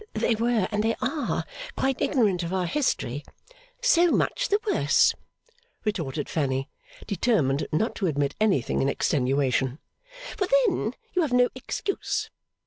[0.15, 1.45] They were, and they are,
[1.77, 3.23] quite ignorant of our history.'
[3.83, 5.13] 'So much the worse,'
[5.85, 6.71] retorted Fanny,
[7.05, 9.77] determined not to admit anything in extenuation,
[10.35, 12.31] 'for then you have no excuse.